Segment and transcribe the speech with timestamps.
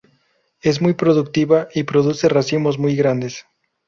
[0.63, 3.45] Es muy productiva y produce racimos muy grandes.